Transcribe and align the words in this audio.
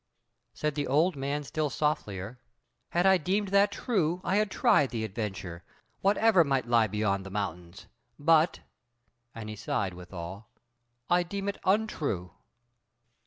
Said 0.55 0.73
the 0.73 0.87
old 0.87 1.15
man 1.15 1.43
still 1.43 1.69
softlier: 1.69 2.39
"Had 2.89 3.05
I 3.05 3.19
deemed 3.19 3.49
that 3.49 3.71
true 3.71 4.19
I 4.23 4.37
had 4.37 4.49
tried 4.49 4.89
the 4.89 5.03
adventure, 5.03 5.63
whatever 6.01 6.43
might 6.43 6.67
lie 6.67 6.87
beyond 6.87 7.23
the 7.23 7.29
mountains, 7.29 7.85
but 8.17 8.61
(and 9.35 9.47
he 9.47 9.55
sighed 9.55 9.93
withal) 9.93 10.47
I 11.07 11.21
deem 11.21 11.47
it 11.47 11.59
untrue." 11.65 12.31